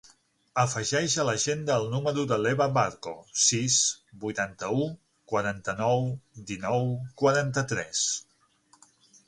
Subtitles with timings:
[0.61, 3.13] Afegeix a l'agenda el número de l'Eva Barco:
[3.43, 3.77] sis,
[4.25, 4.89] vuitanta-u,
[5.33, 6.09] quaranta-nou,
[6.53, 6.91] dinou,
[7.23, 8.05] quaranta-tres.